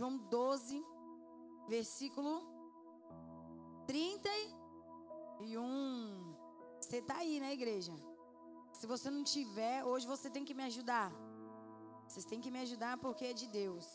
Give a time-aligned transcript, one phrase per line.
[0.00, 0.82] João 12,
[1.68, 2.42] versículo
[3.86, 6.34] 31.
[6.80, 7.92] Você está aí, né, igreja?
[8.72, 11.12] Se você não tiver, hoje você tem que me ajudar.
[12.08, 13.86] Vocês têm que me ajudar porque é de Deus.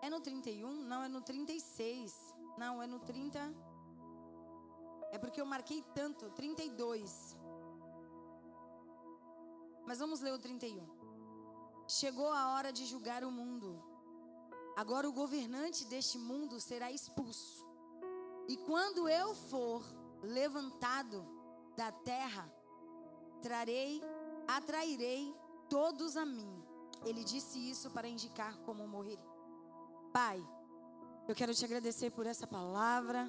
[0.00, 0.72] É no 31?
[0.72, 2.34] Não, é no 36.
[2.56, 3.54] Não, é no 30.
[5.10, 7.36] É porque eu marquei tanto, 32.
[9.86, 11.01] Mas vamos ler o 31.
[12.00, 13.70] Chegou a hora de julgar o mundo.
[14.74, 17.66] Agora o governante deste mundo será expulso.
[18.48, 19.84] E quando eu for
[20.22, 21.22] levantado
[21.76, 22.50] da terra,
[23.42, 24.02] trarei,
[24.48, 25.36] atrairei
[25.68, 26.50] todos a mim.
[27.04, 29.30] Ele disse isso para indicar como morreria.
[30.14, 30.42] Pai,
[31.28, 33.28] eu quero te agradecer por essa palavra,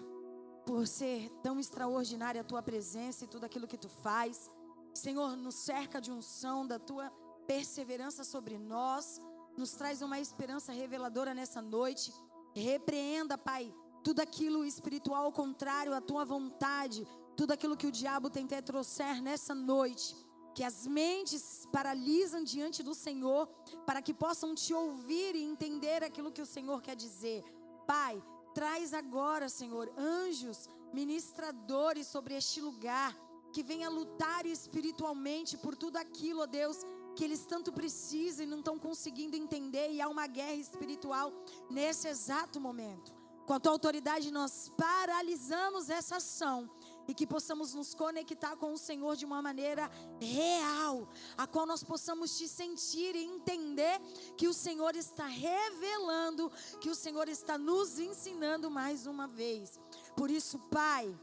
[0.66, 4.50] por ser tão extraordinária a tua presença e tudo aquilo que tu faz.
[4.94, 7.12] Senhor, nos cerca de unção da tua
[7.48, 9.20] perseverança sobre nós,
[9.58, 12.14] nos traz uma esperança reveladora nessa noite.
[12.54, 18.62] Repreenda, Pai, tudo aquilo espiritual contrário à tua vontade, tudo aquilo que o diabo tenta
[18.62, 20.16] trouxer nessa noite.
[20.56, 23.48] Que as mentes paralisam diante do Senhor,
[23.88, 27.44] para que possam te ouvir e entender aquilo que o Senhor quer dizer.
[27.88, 28.22] Pai,
[28.54, 33.18] traz agora, Senhor, anjos ministradores sobre este lugar,
[33.52, 36.78] que venha lutar espiritualmente por tudo aquilo, ó Deus,
[37.16, 41.32] que eles tanto precisam e não estão conseguindo entender, e há uma guerra espiritual
[41.70, 43.14] nesse exato momento.
[43.46, 46.70] Com a tua autoridade, nós paralisamos essa ação
[47.08, 49.92] e que possamos nos conectar com o Senhor de uma maneira
[50.22, 54.00] real, a qual nós possamos te sentir e entender
[54.38, 59.78] que o Senhor está revelando, que o Senhor está nos ensinando mais uma vez.
[60.16, 61.14] Por isso, Pai,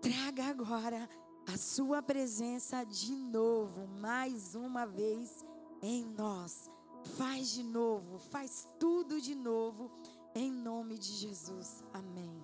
[0.00, 1.08] traga agora
[1.46, 5.44] a Sua presença de novo, mais uma vez
[5.82, 6.70] em nós.
[7.16, 9.90] Faz de novo, faz tudo de novo,
[10.34, 11.84] em nome de Jesus.
[11.92, 12.42] Amém.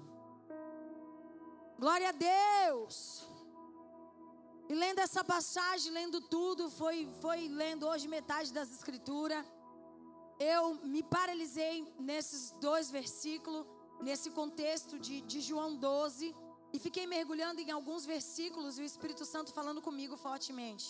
[1.78, 3.26] Glória a Deus.
[4.68, 9.44] E lendo essa passagem, lendo tudo, foi, foi lendo hoje metade das escrituras.
[10.38, 13.66] Eu me paralisei nesses dois versículos,
[14.00, 16.34] nesse contexto de, de João 12.
[16.72, 20.88] E fiquei mergulhando em alguns versículos e o Espírito Santo falando comigo fortemente.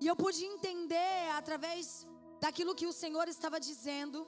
[0.00, 2.06] E eu pude entender através
[2.40, 4.26] daquilo que o Senhor estava dizendo,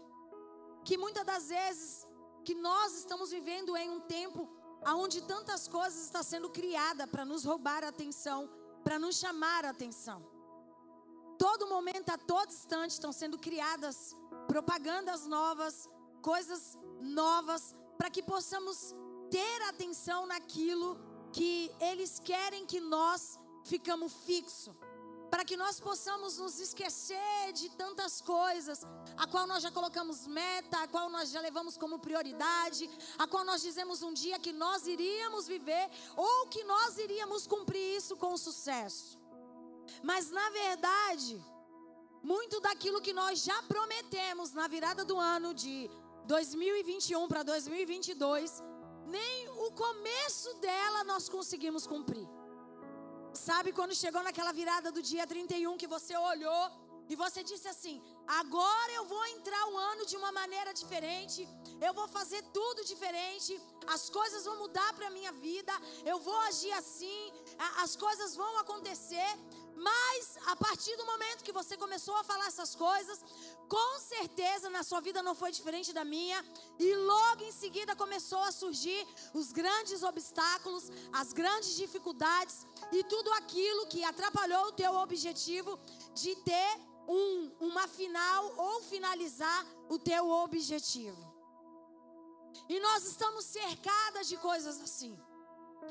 [0.84, 2.06] que muitas das vezes
[2.44, 4.48] que nós estamos vivendo em um tempo
[5.02, 8.50] onde tantas coisas estão sendo criadas para nos roubar a atenção,
[8.84, 10.20] para nos chamar a atenção.
[11.38, 15.88] Todo momento, a todo instante, estão sendo criadas propagandas novas,
[16.20, 18.94] coisas novas, para que possamos
[19.32, 20.88] ter atenção naquilo
[21.32, 24.70] que eles querem que nós ficamos fixo.
[25.30, 28.78] Para que nós possamos nos esquecer de tantas coisas,
[29.16, 32.84] a qual nós já colocamos meta, a qual nós já levamos como prioridade,
[33.16, 37.96] a qual nós dizemos um dia que nós iríamos viver ou que nós iríamos cumprir
[37.96, 39.18] isso com sucesso.
[40.02, 41.42] Mas na verdade,
[42.22, 45.90] muito daquilo que nós já prometemos na virada do ano de
[46.26, 48.62] 2021 para 2022
[49.06, 52.26] nem o começo dela nós conseguimos cumprir.
[53.32, 56.70] Sabe quando chegou naquela virada do dia 31 que você olhou
[57.08, 61.48] e você disse assim: agora eu vou entrar o ano de uma maneira diferente,
[61.80, 65.72] eu vou fazer tudo diferente, as coisas vão mudar para minha vida,
[66.04, 67.32] eu vou agir assim,
[67.84, 69.30] as coisas vão acontecer.
[69.76, 73.24] Mas a partir do momento que você começou a falar essas coisas,
[73.68, 76.44] com certeza na sua vida não foi diferente da minha,
[76.78, 83.32] e logo em seguida começou a surgir os grandes obstáculos, as grandes dificuldades e tudo
[83.32, 85.78] aquilo que atrapalhou o teu objetivo
[86.14, 91.32] de ter um, uma final ou finalizar o teu objetivo.
[92.68, 95.18] E nós estamos cercadas de coisas assim.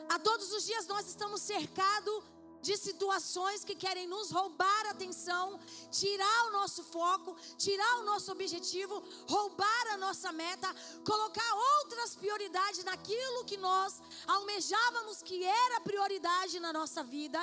[0.10, 2.24] A todos os dias nós estamos cercados
[2.62, 8.32] de situações que querem nos roubar a atenção, tirar o nosso foco, tirar o nosso
[8.32, 10.74] objetivo, roubar a nossa meta,
[11.06, 17.40] colocar outras prioridades naquilo que nós almejávamos que era prioridade na nossa vida.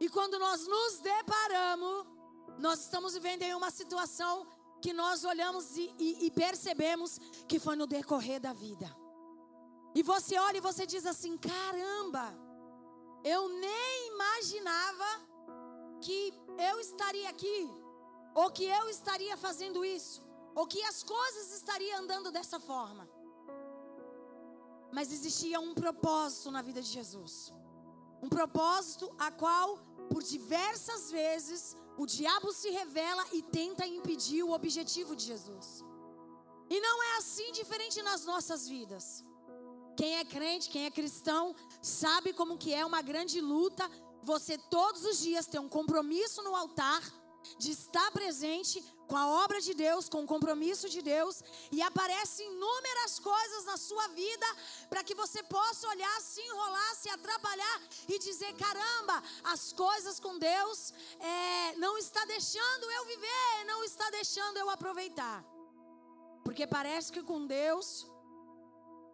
[0.00, 2.06] E quando nós nos deparamos,
[2.58, 4.46] nós estamos vivendo em uma situação
[4.80, 7.18] que nós olhamos e, e, e percebemos
[7.48, 8.94] que foi no decorrer da vida.
[9.94, 12.47] E você olha e você diz assim: caramba!
[13.24, 15.04] Eu nem imaginava
[16.00, 17.70] que eu estaria aqui,
[18.34, 20.22] ou que eu estaria fazendo isso,
[20.54, 23.08] ou que as coisas estariam andando dessa forma.
[24.92, 27.52] Mas existia um propósito na vida de Jesus.
[28.22, 29.78] Um propósito a qual
[30.08, 35.84] por diversas vezes, o diabo se revela e tenta impedir o objetivo de Jesus.
[36.70, 39.24] E não é assim diferente nas nossas vidas.
[39.98, 43.84] Quem é crente, quem é cristão, sabe como que é uma grande luta.
[44.22, 47.02] Você todos os dias tem um compromisso no altar
[47.58, 51.42] de estar presente com a obra de Deus, com o compromisso de Deus,
[51.72, 54.46] e aparecem inúmeras coisas na sua vida
[54.88, 60.38] para que você possa olhar, se enrolar, se atrapalhar e dizer: caramba, as coisas com
[60.38, 65.44] Deus é, não está deixando eu viver, não está deixando eu aproveitar.
[66.44, 68.06] Porque parece que com Deus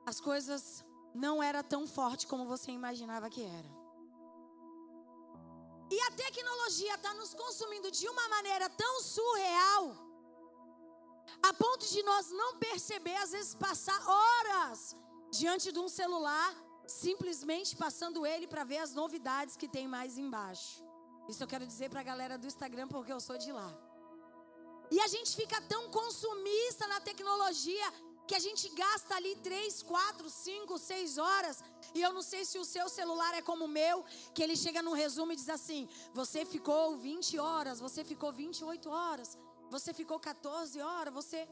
[0.07, 0.85] as coisas
[1.15, 3.71] não era tão forte como você imaginava que era.
[5.91, 9.97] E a tecnologia está nos consumindo de uma maneira tão surreal,
[11.43, 14.97] a ponto de nós não perceber, às vezes, passar horas
[15.31, 16.55] diante de um celular,
[16.87, 20.83] simplesmente passando ele para ver as novidades que tem mais embaixo.
[21.29, 23.71] Isso eu quero dizer para a galera do Instagram, porque eu sou de lá.
[24.91, 27.93] E a gente fica tão consumista na tecnologia
[28.27, 31.63] que a gente gasta ali três, quatro, cinco, seis horas.
[31.95, 34.05] E eu não sei se o seu celular é como o meu,
[34.35, 38.91] que ele chega no resumo e diz assim: você ficou 20 horas, você ficou 28
[38.91, 39.39] horas,
[39.71, 41.49] você ficou 14 horas, você.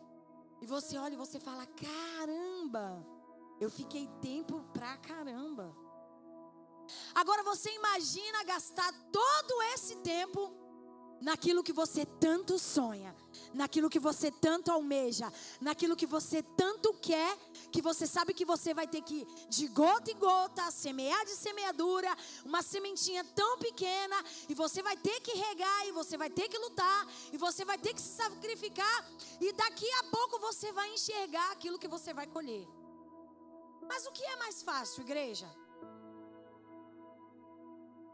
[0.60, 3.04] E você olha e você fala: caramba,
[3.60, 5.76] eu fiquei tempo pra caramba.
[7.14, 10.61] Agora você imagina gastar todo esse tempo
[11.22, 13.14] naquilo que você tanto sonha,
[13.54, 17.36] naquilo que você tanto almeja, naquilo que você tanto quer,
[17.70, 22.14] que você sabe que você vai ter que, de gota em gota, semear de semeadura,
[22.44, 24.16] uma sementinha tão pequena,
[24.48, 27.78] e você vai ter que regar, e você vai ter que lutar, e você vai
[27.78, 29.08] ter que se sacrificar,
[29.40, 32.66] e daqui a pouco você vai enxergar aquilo que você vai colher.
[33.88, 35.48] Mas o que é mais fácil, igreja?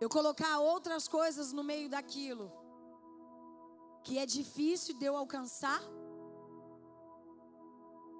[0.00, 2.57] Eu colocar outras coisas no meio daquilo
[4.08, 5.80] que é difícil de eu alcançar?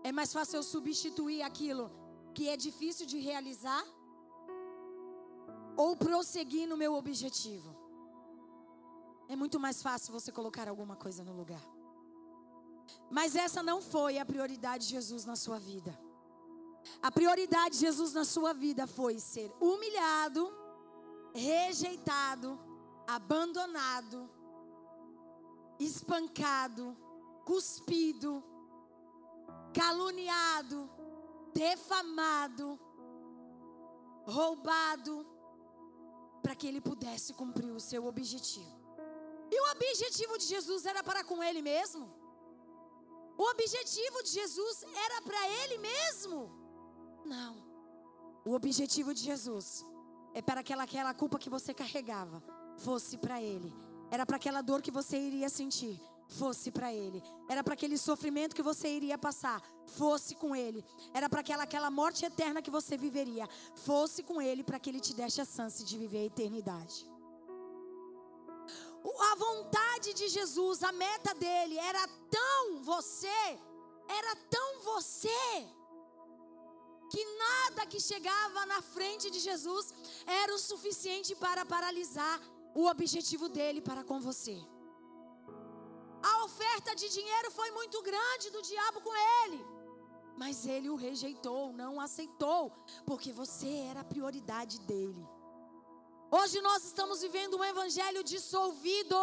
[0.08, 1.85] É mais fácil eu substituir aquilo
[2.35, 3.82] que é difícil de realizar?
[5.85, 7.70] Ou prosseguir no meu objetivo?
[9.32, 11.64] É muito mais fácil você colocar alguma coisa no lugar.
[13.11, 15.99] Mas essa não foi a prioridade de Jesus na sua vida.
[17.02, 20.43] A prioridade de Jesus na sua vida foi ser humilhado,
[21.35, 22.58] rejeitado,
[23.06, 24.19] abandonado,
[25.79, 26.97] espancado,
[27.45, 28.43] cuspido,
[29.73, 30.91] caluniado,
[31.55, 32.79] defamado,
[34.25, 35.27] roubado,
[36.43, 38.79] para que ele pudesse cumprir o seu objetivo.
[39.51, 42.13] E o objetivo de Jesus era para com ele mesmo?
[43.37, 46.51] O objetivo de Jesus era para ele mesmo?
[47.25, 47.57] Não.
[48.45, 49.85] O objetivo de Jesus
[50.35, 52.43] é para aquela, aquela culpa que você carregava
[52.77, 57.23] fosse para ele era para aquela dor que você iria sentir, fosse para ele.
[57.49, 60.85] Era para aquele sofrimento que você iria passar, fosse com ele.
[61.13, 65.01] Era para aquela aquela morte eterna que você viveria, fosse com ele para que ele
[65.01, 67.07] te desse a chance de viver a eternidade.
[69.33, 73.41] A vontade de Jesus, a meta dele era tão você,
[74.09, 75.69] era tão você,
[77.11, 79.95] que nada que chegava na frente de Jesus
[80.27, 82.39] era o suficiente para paralisar
[82.75, 84.59] o objetivo dele para com você.
[86.23, 89.65] A oferta de dinheiro foi muito grande do diabo com ele.
[90.37, 92.73] Mas ele o rejeitou, não aceitou,
[93.04, 95.26] porque você era a prioridade dele.
[96.31, 99.16] Hoje nós estamos vivendo um evangelho dissolvido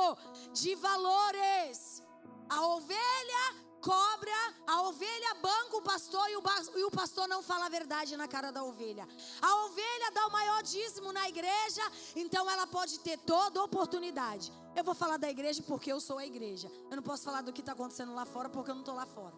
[0.51, 2.01] de valores.
[2.50, 6.44] A ovelha cobra, a ovelha banca o pastor e o,
[6.75, 9.08] e o pastor não fala a verdade na cara da ovelha.
[9.39, 11.84] A ovelha dá o maior dízimo na igreja,
[12.15, 14.51] então ela pode ter toda oportunidade.
[14.75, 16.68] Eu vou falar da igreja porque eu sou a igreja.
[16.89, 19.06] Eu não posso falar do que está acontecendo lá fora porque eu não estou lá
[19.06, 19.36] fora.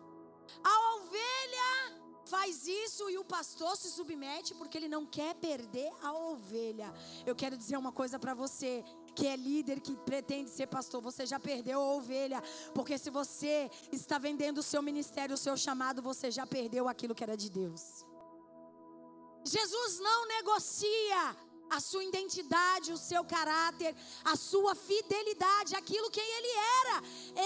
[0.63, 6.13] A ovelha faz isso e o pastor se submete porque ele não quer perder a
[6.13, 6.94] ovelha.
[7.25, 8.84] Eu quero dizer uma coisa para você
[9.17, 12.39] que é líder, que pretende ser pastor, você já perdeu a ovelha,
[12.75, 13.53] porque se você
[13.91, 17.50] está vendendo o seu ministério, o seu chamado, você já perdeu aquilo que era de
[17.50, 17.81] Deus.
[19.43, 21.24] Jesus não negocia
[21.77, 26.95] a sua identidade, o seu caráter, a sua fidelidade, aquilo quem ele era.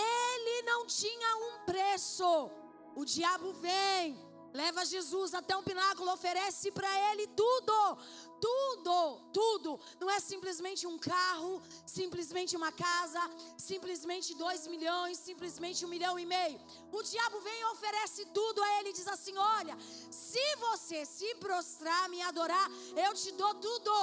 [0.10, 2.52] Ele não tinha um preço.
[2.96, 4.20] O diabo vem,
[4.54, 7.98] leva Jesus até um pináculo, oferece para ele tudo,
[8.40, 9.80] tudo, tudo.
[10.00, 13.22] Não é simplesmente um carro, simplesmente uma casa,
[13.58, 16.60] simplesmente dois milhões, simplesmente um milhão e meio.
[16.92, 19.78] O diabo vem e oferece tudo a ele e diz assim: Olha,
[20.10, 23.96] se você se prostrar, me adorar, eu te dou tudo.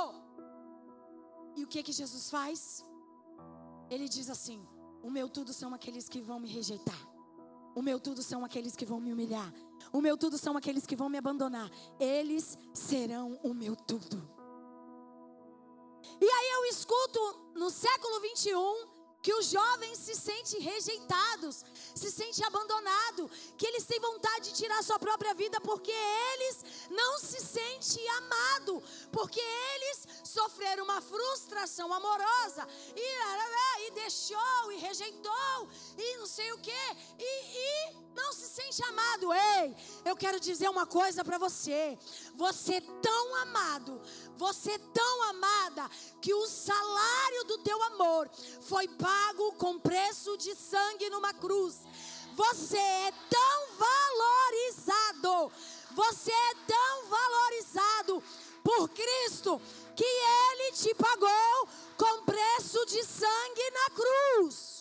[1.57, 2.85] E o que que Jesus faz?
[3.91, 4.59] Ele diz assim:
[5.03, 7.18] O meu tudo são aqueles que vão me rejeitar.
[7.75, 9.53] O meu tudo são aqueles que vão me humilhar.
[9.93, 11.71] O meu tudo são aqueles que vão me abandonar.
[11.99, 14.29] Eles serão o meu tudo.
[16.21, 22.45] E aí eu escuto no século 21 que os jovens se sentem rejeitados, se sentem
[22.47, 28.09] abandonados, que eles têm vontade de tirar sua própria vida porque eles não se sentem
[28.11, 36.53] amados, porque eles sofreram uma frustração amorosa e, e deixou e rejeitou e não sei
[36.53, 36.71] o que
[37.19, 39.33] e, e não se sente amado.
[39.33, 41.97] Ei, eu quero dizer uma coisa para você.
[42.35, 44.01] Você é tão amado,
[44.37, 45.89] você é tão amada
[46.21, 48.29] que o salário do teu amor
[48.63, 51.77] foi pago com preço de sangue numa cruz.
[52.35, 55.53] Você é tão valorizado.
[55.93, 58.23] Você é tão valorizado
[58.63, 59.61] por Cristo
[59.97, 64.78] que ele te pagou com preço de sangue na cruz.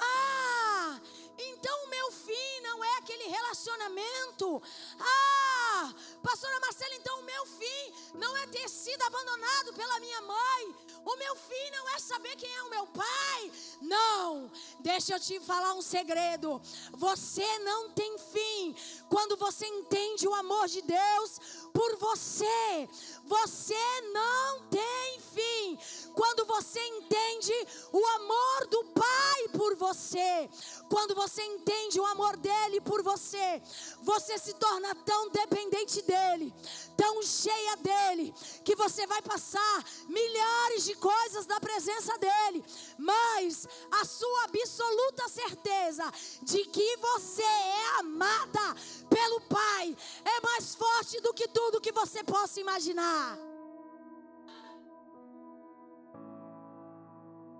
[0.00, 1.00] Ah,
[1.38, 4.62] então o meu fim não é aquele relacionamento.
[4.98, 10.74] Ah, pastora Marcela, então o meu fim não é ter sido abandonado pela minha mãe.
[11.04, 13.52] O meu fim não é saber quem é o meu pai.
[13.82, 16.60] Não, deixa eu te falar um segredo.
[16.92, 18.74] Você não tem fim
[19.08, 21.38] quando você entende o amor de Deus
[21.72, 22.88] por você.
[23.26, 25.78] Você não tem fim
[26.14, 27.52] quando você entende
[27.92, 30.48] o amor do Pai por você.
[30.88, 33.62] Quando você entende o amor dele por você,
[34.02, 36.54] você se torna tão dependente dele,
[36.96, 38.34] tão cheia dele,
[38.64, 42.64] que você vai passar milhares de coisas na presença dele,
[42.98, 43.66] mas
[44.00, 46.10] a sua absoluta certeza
[46.42, 48.74] de que você é amada
[49.08, 53.38] pelo Pai é mais forte do que tudo que você possa imaginar.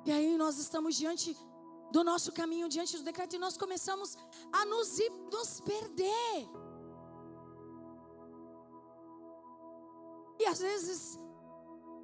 [0.05, 1.37] E aí nós estamos diante
[1.91, 4.19] do nosso caminho, diante do decreto, e nós começamos
[4.53, 4.99] a nos,
[5.33, 6.64] nos perder.
[10.55, 11.19] Às vezes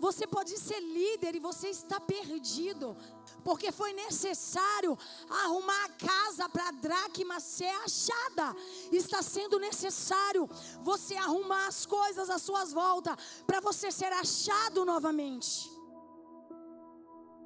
[0.00, 2.96] você pode ser líder e você está perdido,
[3.44, 8.56] porque foi necessário arrumar a casa para a dracma ser achada.
[8.90, 10.48] Está sendo necessário
[10.82, 13.14] você arrumar as coisas às suas voltas
[13.46, 15.70] para você ser achado novamente.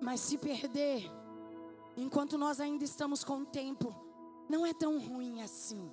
[0.01, 1.05] Mas se perder,
[1.99, 3.95] enquanto nós ainda estamos com tempo,
[4.49, 5.93] não é tão ruim assim.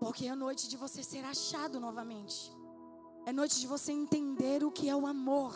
[0.00, 2.56] Porque é noite de você ser achado novamente.
[3.26, 5.52] É noite de você entender o que é o amor.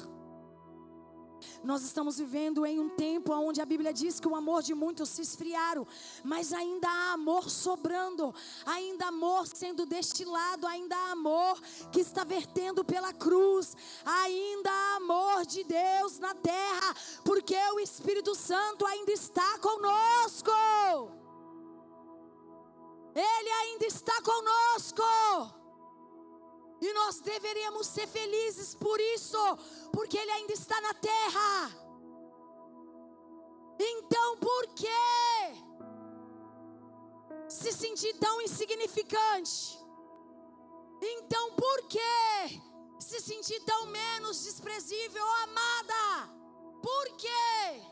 [1.63, 5.09] Nós estamos vivendo em um tempo onde a Bíblia diz que o amor de muitos
[5.09, 5.87] se esfriaram,
[6.25, 8.35] mas ainda há amor sobrando,
[8.67, 11.61] ainda há amor sendo destilado, ainda há amor
[11.93, 16.93] que está vertendo pela cruz, ainda há amor de Deus na terra,
[17.25, 20.51] porque o Espírito Santo ainda está conosco.
[23.15, 25.61] Ele ainda está conosco.
[26.81, 29.39] E nós deveríamos ser felizes por isso,
[29.93, 31.71] porque Ele ainda está na terra.
[33.79, 34.89] Então, por que
[37.49, 39.79] se sentir tão insignificante?
[41.03, 42.63] Então, por que
[42.99, 46.31] se sentir tão menos desprezível ou amada?
[46.83, 47.83] Por quê?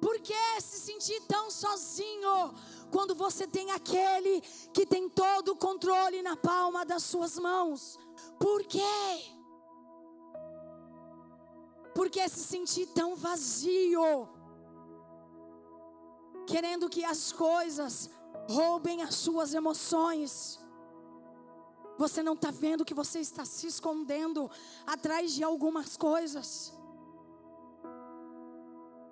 [0.00, 2.54] Por que se sentir tão sozinho?
[2.94, 4.40] Quando você tem aquele
[4.72, 7.98] que tem todo o controle na palma das suas mãos.
[8.38, 8.80] Por quê?
[11.92, 14.28] Porque se sentir tão vazio,
[16.46, 18.08] querendo que as coisas
[18.48, 20.60] roubem as suas emoções.
[21.98, 24.48] Você não está vendo que você está se escondendo
[24.86, 26.72] atrás de algumas coisas.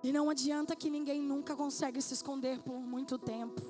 [0.02, 3.62] E não adianta que ninguém nunca consegue se esconder por muito tempo.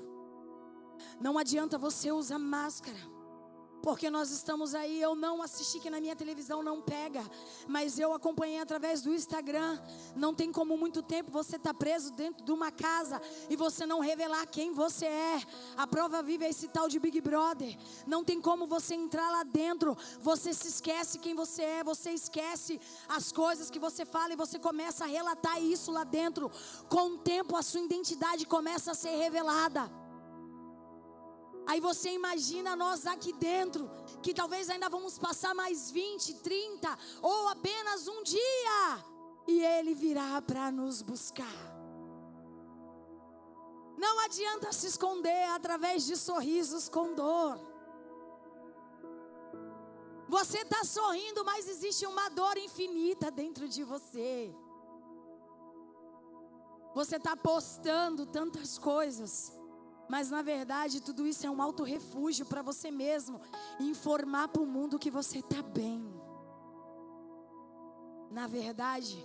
[1.19, 2.97] Não adianta você usar máscara.
[3.83, 7.21] Porque nós estamos aí, eu não assisti que na minha televisão não pega,
[7.67, 9.77] mas eu acompanhei através do Instagram.
[10.15, 13.85] Não tem como muito tempo você estar tá preso dentro de uma casa e você
[13.85, 15.41] não revelar quem você é.
[15.75, 17.77] A prova viva é esse tal de Big Brother.
[18.07, 22.79] Não tem como você entrar lá dentro, você se esquece quem você é, você esquece
[23.09, 26.49] as coisas que você fala e você começa a relatar isso lá dentro.
[26.87, 30.02] Com o tempo a sua identidade começa a ser revelada.
[31.65, 33.89] Aí você imagina nós aqui dentro,
[34.21, 39.05] que talvez ainda vamos passar mais 20, 30 ou apenas um dia,
[39.47, 41.73] e Ele virá para nos buscar.
[43.97, 47.57] Não adianta se esconder através de sorrisos com dor.
[50.27, 54.53] Você está sorrindo, mas existe uma dor infinita dentro de você.
[56.93, 59.51] Você está postando tantas coisas,
[60.09, 63.39] mas na verdade tudo isso é um alto refúgio para você mesmo
[63.79, 66.03] informar para o mundo que você está bem.
[68.31, 69.23] Na verdade,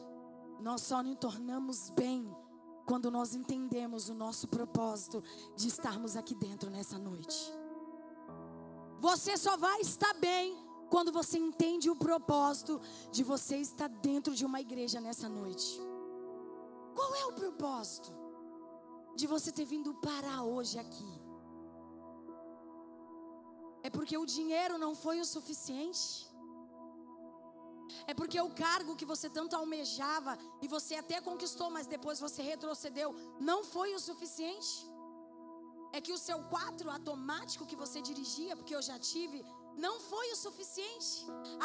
[0.61, 2.31] nós só nos tornamos bem
[2.87, 5.23] quando nós entendemos o nosso propósito
[5.57, 7.53] de estarmos aqui dentro nessa noite.
[8.99, 10.57] Você só vai estar bem
[10.91, 12.81] quando você entende o propósito
[13.13, 15.81] de você estar dentro de uma igreja nessa noite.
[16.95, 18.13] Qual é o propósito
[19.21, 21.13] de você ter vindo parar hoje aqui?
[23.87, 26.05] É porque o dinheiro não foi o suficiente?
[28.11, 30.33] É porque o cargo que você tanto almejava
[30.65, 33.11] e você até conquistou, mas depois você retrocedeu,
[33.51, 34.75] não foi o suficiente?
[35.97, 39.39] É que o seu quatro automático que você dirigia, porque eu já tive,
[39.87, 41.13] não foi o suficiente.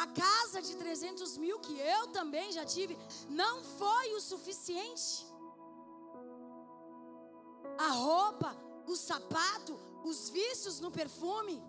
[0.04, 2.96] A casa de 300 mil que eu também já tive,
[3.28, 5.33] não foi o suficiente.
[7.78, 11.62] A roupa, o sapato, os vícios no perfume,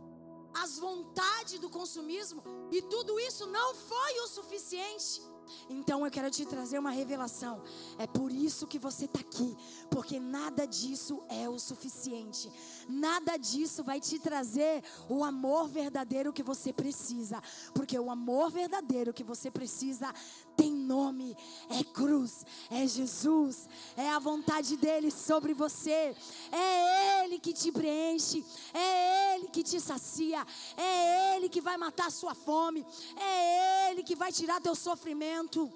[0.54, 5.22] as vontades do consumismo, e tudo isso não foi o suficiente.
[5.70, 7.62] Então eu quero te trazer uma revelação.
[7.98, 9.56] É por isso que você está aqui,
[9.90, 12.52] porque nada disso é o suficiente.
[12.88, 17.42] Nada disso vai te trazer o amor verdadeiro que você precisa,
[17.74, 20.12] porque o amor verdadeiro que você precisa
[20.56, 21.36] tem nome,
[21.70, 26.16] é cruz, é Jesus, é a vontade dele sobre você,
[26.52, 30.46] é ele que te preenche, é ele que te sacia,
[30.78, 32.86] é ele que vai matar a sua fome,
[33.18, 35.72] é ele que vai tirar teu sofrimento.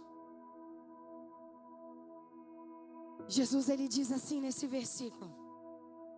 [3.27, 5.31] Jesus ele diz assim nesse versículo: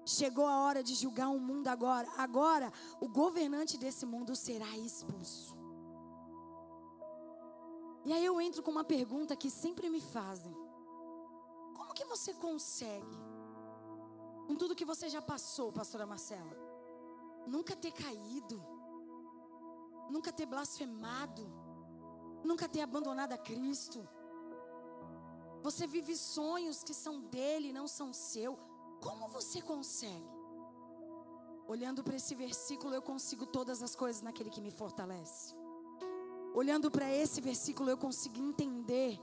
[0.05, 2.07] Chegou a hora de julgar o mundo agora.
[2.17, 5.60] Agora, o governante desse mundo será expulso.
[8.03, 10.53] E aí eu entro com uma pergunta que sempre me fazem:
[11.75, 13.17] Como que você consegue,
[14.47, 16.57] com tudo que você já passou, pastora Marcela,
[17.47, 18.63] nunca ter caído,
[20.09, 21.43] nunca ter blasfemado,
[22.43, 24.07] nunca ter abandonado a Cristo?
[25.61, 28.57] Você vive sonhos que são dele, não são seu.
[28.99, 30.41] Como você consegue?
[31.67, 35.60] Olhando para esse versículo, eu consigo todas as coisas naquele que me fortalece.
[36.53, 39.19] Olhando para esse versículo, eu consigo entender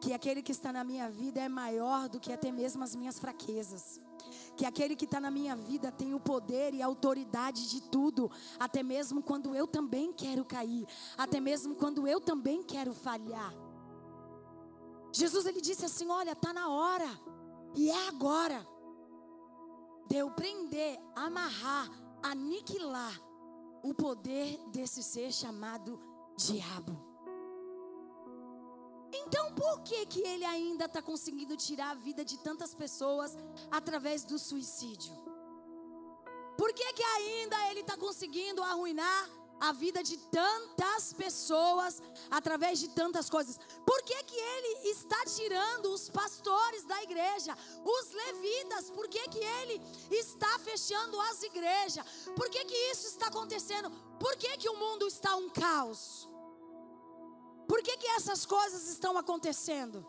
[0.00, 3.18] que aquele que está na minha vida é maior do que até mesmo as minhas
[3.18, 4.00] fraquezas.
[4.56, 8.30] Que aquele que está na minha vida tem o poder e a autoridade de tudo,
[8.58, 10.86] até mesmo quando eu também quero cair,
[11.16, 13.54] até mesmo quando eu também quero falhar.
[15.12, 17.08] Jesus ele disse assim: Olha, está na hora,
[17.74, 18.66] e é agora,
[20.08, 21.90] de eu prender, amarrar,
[22.22, 23.20] aniquilar
[23.82, 26.00] o poder desse ser chamado
[26.36, 27.06] diabo.
[29.12, 33.36] Então por que que ele ainda está conseguindo tirar a vida de tantas pessoas
[33.70, 35.14] através do suicídio?
[36.56, 39.28] Por que que ainda ele está conseguindo arruinar
[39.60, 43.58] a vida de tantas pessoas através de tantas coisas.
[43.84, 48.90] Por que, que ele está tirando os pastores da igreja, os levitas?
[48.90, 52.04] Por que, que ele está fechando as igrejas?
[52.34, 53.90] Por que, que isso está acontecendo?
[54.26, 56.28] Por que, que o mundo está um caos?
[57.68, 60.04] Por que, que essas coisas estão acontecendo?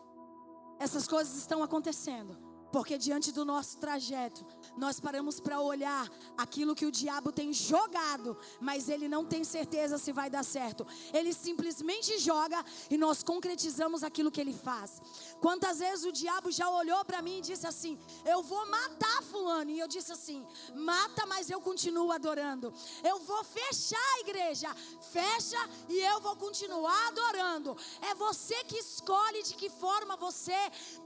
[0.80, 4.44] Essas coisas estão acontecendo porque diante do nosso trajeto,
[4.76, 9.98] nós paramos para olhar aquilo que o diabo tem jogado, mas ele não tem certeza
[9.98, 10.86] se vai dar certo.
[11.12, 15.00] Ele simplesmente joga e nós concretizamos aquilo que ele faz.
[15.40, 19.70] Quantas vezes o diabo já olhou para mim e disse assim: Eu vou matar Fulano.
[19.70, 22.72] E eu disse assim: Mata, mas eu continuo adorando.
[23.02, 24.74] Eu vou fechar a igreja.
[25.12, 27.76] Fecha e eu vou continuar adorando.
[28.02, 30.56] É você que escolhe de que forma você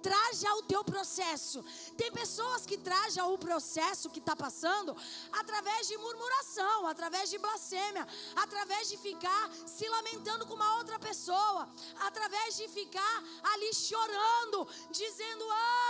[0.02, 1.64] traja o teu processo processo.
[1.96, 4.96] Tem pessoas que trazem o processo que está passando
[5.32, 11.68] através de murmuração, através de blasfêmia, através de ficar se lamentando com uma outra pessoa,
[12.00, 15.44] através de ficar ali chorando, dizendo: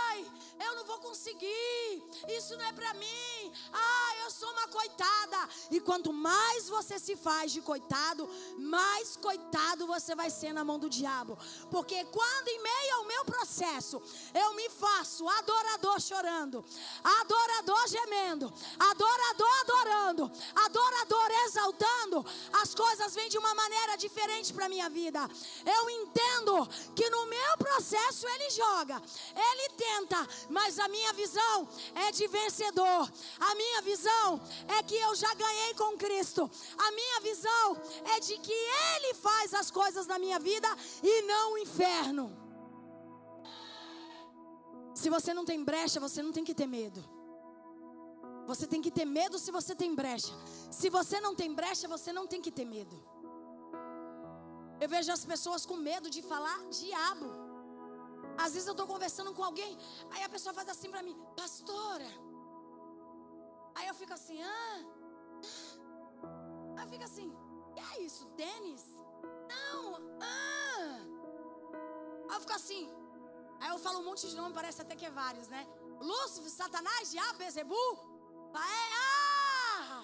[0.09, 0.31] ai,
[0.65, 5.49] eu não vou conseguir, isso não é para mim, ai, eu sou uma coitada.
[5.71, 10.79] E quanto mais você se faz de coitado, mais coitado você vai ser na mão
[10.79, 11.37] do diabo,
[11.69, 14.01] porque quando em meio ao meu processo
[14.33, 16.65] eu me faço adorar adorador chorando,
[17.03, 22.25] adorador gemendo, adorador adorando, adorador exaltando,
[22.61, 25.19] as coisas vêm de uma maneira diferente para minha vida.
[25.65, 29.01] Eu entendo que no meu processo ele joga,
[29.35, 33.11] ele tenta mas a minha visão é de vencedor.
[33.39, 36.49] A minha visão é que eu já ganhei com Cristo.
[36.77, 37.81] A minha visão
[38.15, 40.67] é de que Ele faz as coisas na minha vida
[41.01, 42.42] e não o inferno.
[44.93, 47.03] Se você não tem brecha, você não tem que ter medo.
[48.45, 50.33] Você tem que ter medo se você tem brecha.
[50.71, 52.95] Se você não tem brecha, você não tem que ter medo.
[54.79, 57.27] Eu vejo as pessoas com medo de falar diabo.
[58.37, 59.77] Às vezes eu estou conversando com alguém,
[60.11, 62.09] aí a pessoa faz assim para mim, pastora.
[63.75, 64.79] Aí eu fico assim, ah.
[66.75, 67.31] Aí eu fico assim,
[67.73, 68.25] que é isso?
[68.41, 68.83] Tênis?
[69.53, 70.99] Não, ah.
[72.29, 73.02] Aí eu fico assim.
[73.59, 75.67] Aí eu falo um monte de nome, parece até que é vários, né?
[75.99, 77.75] Lúcifer, Satanás, Diabo, Bezebu.
[78.55, 80.03] Ah!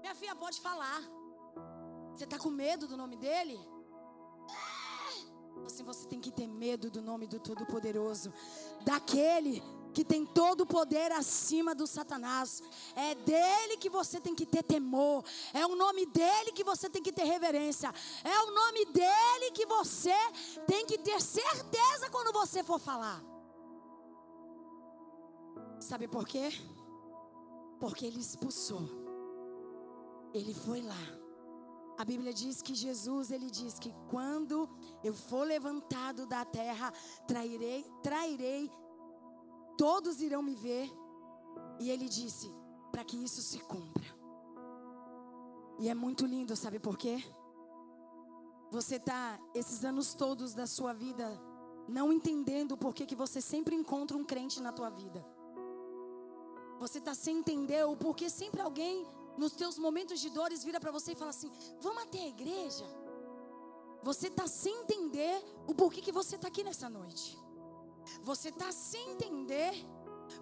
[0.00, 1.02] Minha filha pode falar.
[2.12, 3.58] Você está com medo do nome dele?
[5.64, 8.32] Assim, você tem que ter medo do nome do Todo-Poderoso,
[8.82, 9.62] daquele
[9.96, 12.62] que tem todo o poder acima do Satanás.
[12.94, 15.24] É dele que você tem que ter temor.
[15.54, 17.90] É o nome dele que você tem que ter reverência.
[18.22, 20.14] É o nome dele que você
[20.66, 23.24] tem que ter certeza quando você for falar.
[25.80, 26.50] Sabe por quê?
[27.80, 28.82] Porque ele expulsou.
[30.34, 31.26] Ele foi lá
[31.98, 34.68] a Bíblia diz que Jesus, ele diz que quando
[35.02, 36.92] eu for levantado da terra,
[37.26, 38.70] trairei, trairei,
[39.76, 40.90] todos irão me ver.
[41.78, 42.52] E ele disse,
[42.90, 44.04] para que isso se cumpra.
[45.78, 47.22] E é muito lindo, sabe por quê?
[48.70, 51.40] Você tá esses anos todos da sua vida
[51.88, 55.24] não entendendo por que, que você sempre encontra um crente na tua vida.
[56.78, 60.90] Você está sem entender o porquê sempre alguém nos teus momentos de dores, vira para
[60.90, 62.84] você e fala assim: vamos até a igreja.
[64.02, 67.38] Você está sem entender o porquê que você está aqui nessa noite.
[68.22, 69.74] Você está sem entender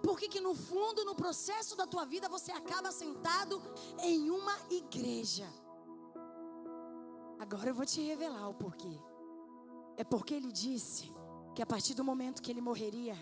[0.01, 3.61] porque que no fundo, no processo da tua vida, você acaba sentado
[3.99, 5.47] em uma igreja.
[7.39, 8.99] Agora eu vou te revelar o porquê.
[9.97, 11.13] É porque ele disse
[11.53, 13.15] que a partir do momento que ele morreria,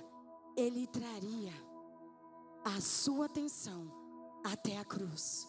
[0.56, 1.54] ele traria
[2.64, 3.92] a sua atenção
[4.44, 5.48] até a cruz.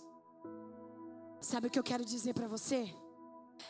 [1.41, 2.95] Sabe o que eu quero dizer para você?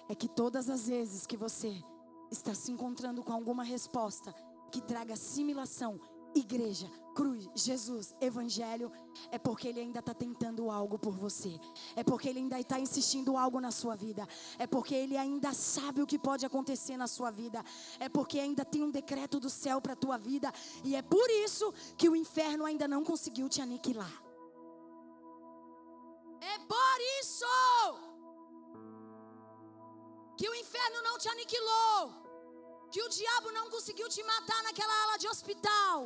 [0.08, 1.82] É que todas as vezes que você
[2.30, 4.34] está se encontrando com alguma resposta
[4.74, 6.00] que traga assimilação,
[6.34, 8.90] igreja, cruz, Jesus, evangelho,
[9.30, 11.60] é porque ele ainda está tentando algo por você,
[11.94, 14.26] é porque ele ainda está insistindo algo na sua vida,
[14.58, 17.64] é porque ele ainda sabe o que pode acontecer na sua vida,
[18.00, 21.30] é porque ainda tem um decreto do céu para a tua vida, e é por
[21.30, 24.12] isso que o inferno ainda não conseguiu te aniquilar.
[26.40, 27.46] É por isso
[30.36, 32.24] que o inferno não te aniquilou,
[32.94, 35.96] que o diabo não conseguiu te matar naquela ala de hospital.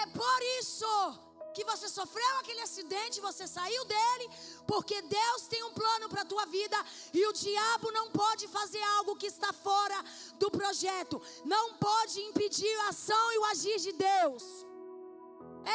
[0.00, 0.92] É por isso
[1.54, 4.26] que você sofreu aquele acidente, você saiu dele,
[4.66, 6.78] porque Deus tem um plano para a tua vida
[7.12, 9.98] e o diabo não pode fazer algo que está fora
[10.38, 14.44] do projeto, não pode impedir a ação e o agir de Deus.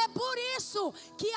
[0.04, 1.32] É por isso que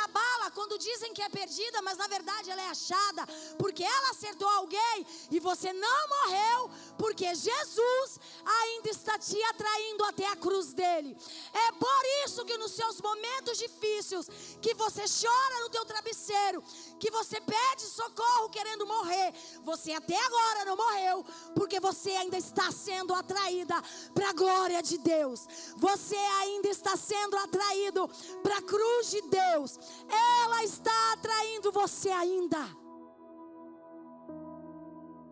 [0.69, 3.27] quando dizem que é perdida, mas na verdade ela é achada,
[3.59, 10.27] porque ela acertou alguém e você não morreu, porque Jesus ainda está te atraindo até
[10.27, 11.17] a cruz dele.
[11.55, 14.29] É por isso que nos seus momentos difíceis,
[14.61, 16.63] que você chora no teu travesseiro,
[16.99, 19.33] que você pede socorro querendo morrer,
[19.63, 23.75] você até agora não morreu, porque você ainda está sendo atraída
[24.15, 25.47] para a glória de Deus.
[25.77, 28.09] Você ainda está sendo atraído
[28.43, 29.79] para a cruz de Deus.
[30.09, 32.59] Ela está atraindo você ainda.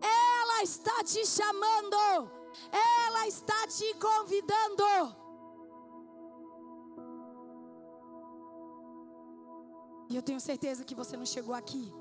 [0.01, 2.31] Ela está te chamando.
[2.71, 5.26] Ela está te convidando.
[10.09, 11.93] E eu tenho certeza que você não chegou aqui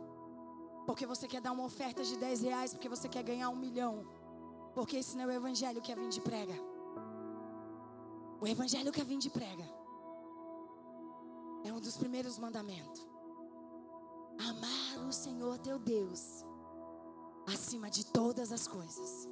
[0.86, 4.06] porque você quer dar uma oferta de 10 reais, porque você quer ganhar um milhão.
[4.72, 6.54] Porque esse não é o evangelho que a Vinde prega.
[8.40, 9.68] O evangelho que a Vinde prega
[11.64, 13.04] é um dos primeiros mandamentos.
[14.38, 16.44] Amar o Senhor teu Deus
[17.52, 19.28] acima de todas as coisas.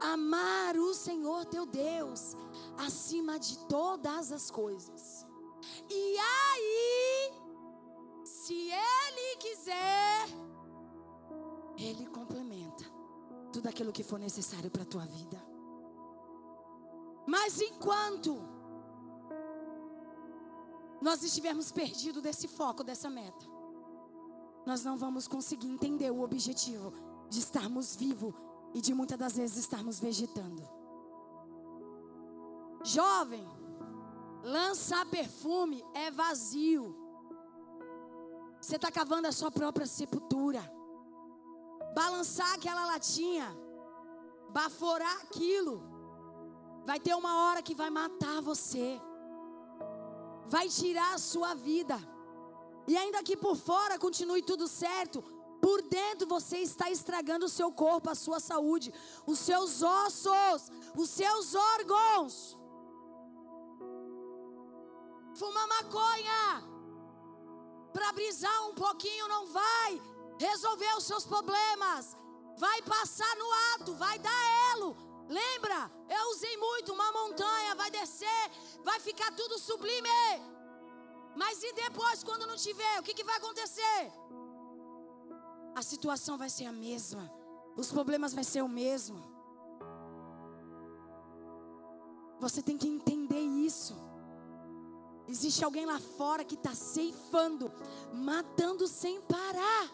[0.00, 2.34] Amar o Senhor teu Deus
[2.78, 5.26] acima de todas as coisas.
[5.88, 6.69] E aí,
[8.50, 10.26] se Ele quiser,
[11.78, 12.84] Ele complementa
[13.52, 15.40] tudo aquilo que for necessário para a tua vida.
[17.28, 18.42] Mas enquanto
[21.00, 23.46] nós estivermos perdidos desse foco, dessa meta,
[24.66, 26.92] nós não vamos conseguir entender o objetivo
[27.28, 28.34] de estarmos vivos
[28.74, 30.68] e de muitas das vezes estarmos vegetando.
[32.82, 33.46] Jovem,
[34.42, 37.09] lançar perfume é vazio.
[38.70, 40.62] Você está cavando a sua própria sepultura.
[41.92, 43.48] Balançar aquela latinha,
[44.50, 45.82] baforar aquilo,
[46.86, 49.00] vai ter uma hora que vai matar você,
[50.46, 51.98] vai tirar a sua vida.
[52.86, 55.20] E ainda que por fora continue tudo certo,
[55.60, 58.94] por dentro você está estragando o seu corpo, a sua saúde,
[59.26, 62.56] os seus ossos, os seus órgãos.
[65.34, 66.69] Fumar maconha
[67.92, 70.00] para brisar um pouquinho não vai
[70.38, 72.16] resolver os seus problemas.
[72.56, 74.96] Vai passar no ato, vai dar elo.
[75.28, 75.90] Lembra?
[76.08, 78.50] Eu usei muito uma montanha, vai descer,
[78.82, 80.08] vai ficar tudo sublime.
[81.36, 84.12] Mas e depois, quando não tiver, o que, que vai acontecer?
[85.74, 87.30] A situação vai ser a mesma.
[87.76, 89.22] Os problemas vai ser o mesmo.
[92.40, 93.94] Você tem que entender isso.
[95.30, 97.70] Existe alguém lá fora que está ceifando,
[98.12, 99.86] matando sem parar.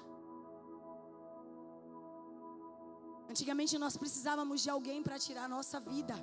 [3.28, 6.14] Antigamente nós precisávamos de alguém para tirar a nossa vida.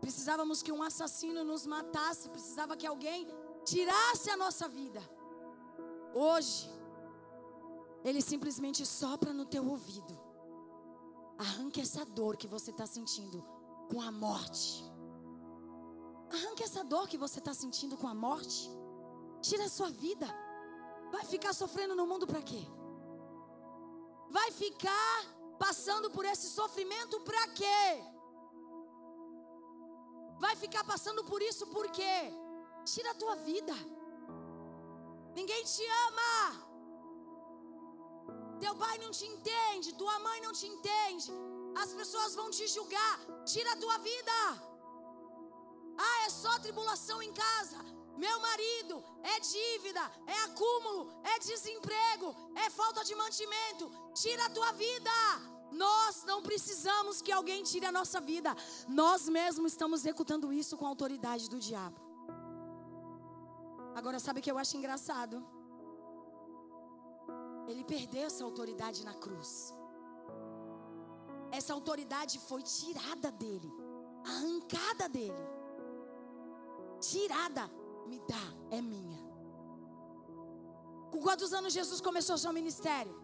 [0.00, 3.28] Precisávamos que um assassino nos matasse, precisava que alguém
[3.64, 5.00] tirasse a nossa vida.
[6.14, 6.68] Hoje,
[8.04, 10.18] ele simplesmente sopra no teu ouvido.
[11.38, 13.44] Arranque essa dor que você está sentindo
[13.88, 14.84] com a morte.
[16.34, 18.70] Arranque essa dor que você está sentindo com a morte.
[19.40, 20.26] Tira a sua vida.
[21.10, 22.62] Vai ficar sofrendo no mundo para quê?
[24.30, 25.18] Vai ficar
[25.58, 27.84] passando por esse sofrimento para quê?
[30.38, 32.16] Vai ficar passando por isso por quê?
[32.84, 33.74] Tira a tua vida.
[35.34, 36.68] Ninguém te ama.
[38.60, 41.32] Teu pai não te entende, tua mãe não te entende.
[41.82, 43.18] As pessoas vão te julgar.
[43.44, 44.38] Tira a tua vida.
[45.98, 47.78] Ah, é só tribulação em casa.
[48.16, 53.90] Meu marido é dívida, é acúmulo, é desemprego, é falta de mantimento.
[54.14, 55.10] Tira a tua vida.
[55.70, 58.54] Nós não precisamos que alguém tire a nossa vida.
[58.88, 62.00] Nós mesmos estamos executando isso com a autoridade do diabo.
[63.94, 65.44] Agora, sabe o que eu acho engraçado?
[67.68, 69.74] Ele perdeu essa autoridade na cruz.
[71.50, 73.70] Essa autoridade foi tirada dele,
[74.24, 75.57] arrancada dele.
[77.00, 77.70] Tirada,
[78.06, 79.18] me dá, é minha.
[81.10, 83.14] Com quantos anos Jesus começou seu ministério?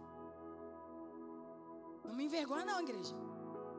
[2.04, 3.14] Não me envergonha, não, igreja.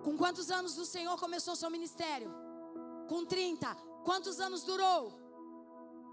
[0.03, 2.31] Com quantos anos o Senhor começou seu ministério?
[3.09, 3.75] Com 30.
[4.03, 5.01] Quantos anos durou?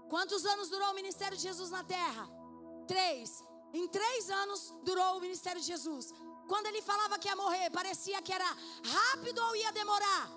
[0.09, 2.27] Quantos anos durou o ministério de Jesus na terra?
[2.87, 3.43] Três.
[3.73, 6.13] Em três anos durou o ministério de Jesus.
[6.47, 8.45] Quando ele falava que ia morrer, parecia que era
[8.95, 10.29] rápido ou ia demorar?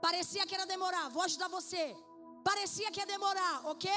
[0.00, 1.08] Parecia que era demorar.
[1.10, 1.96] Vou ajudar você.
[2.48, 3.90] Parecia que ia demorar, ok?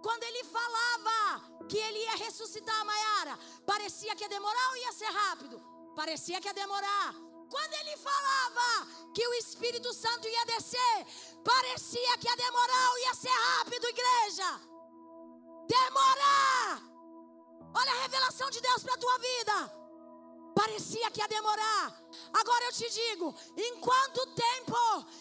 [0.00, 4.92] Quando ele falava que ele ia ressuscitar a Maiara, parecia que ia demorar ou ia
[4.92, 5.60] ser rápido?
[5.96, 7.12] Parecia que ia demorar.
[7.50, 10.98] Quando ele falava que o Espírito Santo ia descer,
[11.44, 14.50] parecia que ia demorar ou ia ser rápido, igreja.
[15.66, 16.82] Demorar!
[17.74, 19.56] Olha a revelação de Deus para a tua vida.
[20.54, 21.86] Parecia que ia demorar.
[22.32, 24.76] Agora eu te digo: em quanto tempo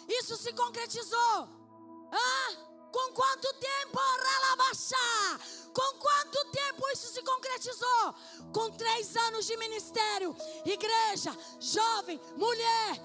[0.08, 1.59] isso se concretizou?
[2.12, 2.56] Hã?
[2.91, 5.39] Com quanto tempo, Ralabaxá?
[5.73, 8.15] Com quanto tempo isso se concretizou?
[8.53, 10.36] Com três anos de ministério.
[10.65, 13.01] Igreja, jovem, mulher,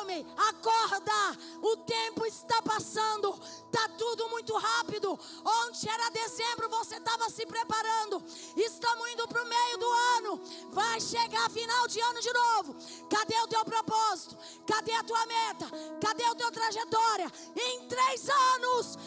[0.00, 1.38] homem, acorda.
[1.62, 3.38] O tempo está passando.
[3.66, 5.18] Está tudo muito rápido.
[5.44, 8.22] Onde era dezembro, você estava se preparando.
[8.56, 10.40] Estamos indo para o meio do ano.
[10.70, 12.76] Vai chegar final de ano de novo.
[13.08, 14.36] Cadê o teu propósito?
[14.66, 15.66] Cadê a tua meta?
[16.00, 17.30] Cadê a tua trajetória?
[17.56, 18.98] Em três anos,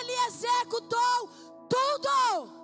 [0.00, 1.30] ele executou
[1.68, 2.58] tudo.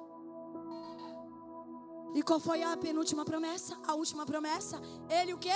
[2.14, 3.76] E qual foi a penúltima promessa?
[3.86, 4.80] A última promessa?
[5.08, 5.50] Ele o quê?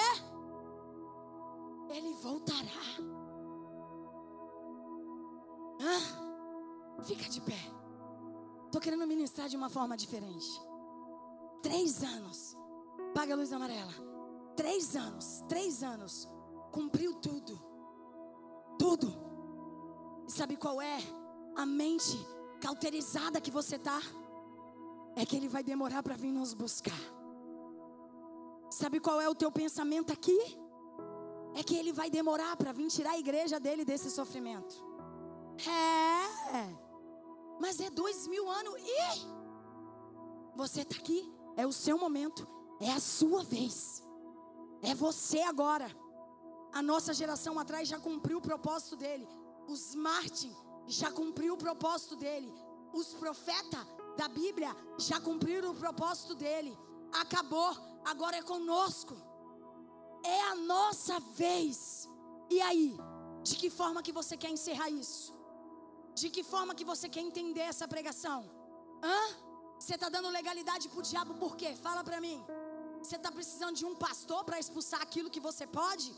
[1.88, 2.68] Ele voltará.
[5.80, 7.58] Ah, fica de pé.
[8.66, 10.60] Estou querendo ministrar de uma forma diferente.
[11.62, 12.56] Três anos.
[13.14, 13.92] Paga a luz amarela.
[14.56, 15.42] Três anos.
[15.48, 16.28] Três anos.
[16.72, 17.58] Cumpriu tudo.
[18.78, 19.08] Tudo.
[20.26, 20.98] E sabe qual é
[21.56, 22.18] a mente
[22.58, 24.00] cauterizada que você está?
[25.16, 27.00] É que Ele vai demorar para vir nos buscar.
[28.70, 30.38] Sabe qual é o teu pensamento aqui?
[31.54, 34.86] É que Ele vai demorar para vir tirar a igreja dele desse sofrimento.
[35.66, 36.76] É,
[37.60, 39.38] mas é dois mil anos e
[40.54, 42.46] você está aqui, é o seu momento,
[42.80, 44.04] é a sua vez,
[44.82, 45.90] é você agora.
[46.72, 49.26] A nossa geração atrás já cumpriu o propósito dele.
[49.66, 50.54] Os Martin
[50.88, 52.52] já cumpriu o propósito dele.
[52.92, 56.76] Os profetas da Bíblia já cumpriram o propósito dele.
[57.12, 59.14] Acabou, agora é conosco.
[60.24, 62.08] É a nossa vez.
[62.50, 62.96] E aí?
[63.42, 65.36] De que forma que você quer encerrar isso?
[66.14, 68.50] De que forma que você quer entender essa pregação?
[69.02, 69.20] Hã?
[69.78, 71.76] Você está dando legalidade para o diabo por quê?
[71.76, 72.44] Fala para mim.
[73.02, 76.10] Você está precisando de um pastor para expulsar aquilo que você pode?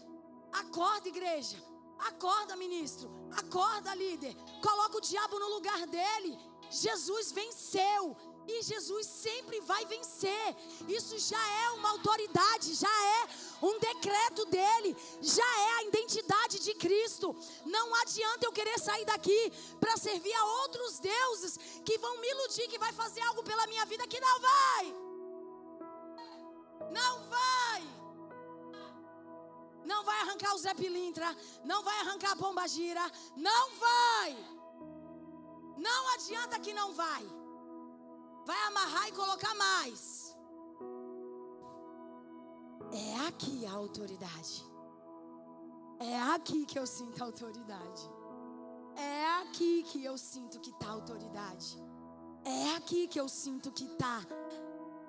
[0.53, 1.59] Acorda, igreja.
[2.01, 3.11] Acorda, ministro.
[3.37, 4.35] Acorda, líder.
[4.63, 6.39] Coloca o diabo no lugar dele.
[6.71, 8.17] Jesus venceu.
[8.49, 10.57] E Jesus sempre vai vencer.
[10.89, 13.29] Isso já é uma autoridade, já é
[13.63, 17.37] um decreto dele, já é a identidade de Cristo.
[17.65, 22.67] Não adianta eu querer sair daqui para servir a outros deuses que vão me iludir,
[22.69, 24.95] que vai fazer algo pela minha vida que não vai.
[26.91, 28.00] Não vai.
[29.85, 33.05] Não vai arrancar o Zé Pilintra, não vai arrancar a Pomba Gira,
[33.37, 34.37] não vai.
[35.79, 37.41] Não adianta que não vai
[38.51, 40.37] vai amarrar e colocar mais.
[42.93, 44.65] É aqui a autoridade.
[46.01, 48.03] É aqui que eu sinto a autoridade.
[48.97, 51.79] É aqui que eu sinto que está a autoridade.
[52.45, 54.27] É aqui que eu sinto que está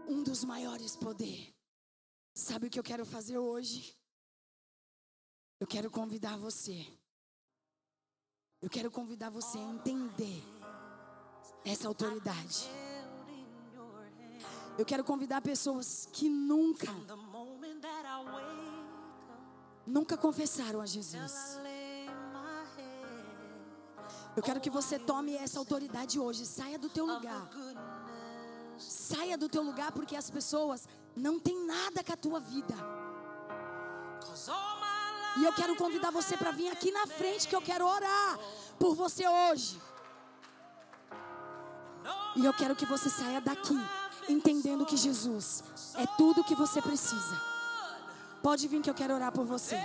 [0.08, 1.54] um dos maiores poderes.
[2.36, 3.98] Sabe o que eu quero fazer hoje?
[5.62, 6.88] Eu quero convidar você.
[8.60, 10.44] Eu quero convidar você a entender
[11.64, 12.68] essa autoridade.
[14.76, 16.88] Eu quero convidar pessoas que nunca,
[19.86, 21.60] nunca confessaram a Jesus.
[24.36, 26.44] Eu quero que você tome essa autoridade hoje.
[26.44, 27.48] Saia do teu lugar.
[28.80, 32.74] Saia do teu lugar porque as pessoas não têm nada com a tua vida.
[35.38, 38.38] E eu quero convidar você para vir aqui na frente que eu quero orar
[38.78, 39.82] por você hoje.
[42.36, 43.78] E eu quero que você saia daqui
[44.28, 45.64] entendendo que Jesus
[45.96, 47.40] é tudo o que você precisa.
[48.42, 49.80] Pode vir que eu quero orar por você.